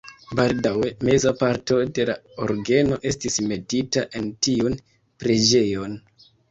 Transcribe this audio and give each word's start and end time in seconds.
Baldaŭe 0.37 0.87
meza 1.09 1.33
parto 1.41 1.77
de 1.99 2.07
la 2.11 2.17
orgeno 2.47 2.99
estis 3.13 3.39
metita 3.53 4.09
en 4.23 4.35
tiun 4.49 4.83
preĝejon. 5.23 6.01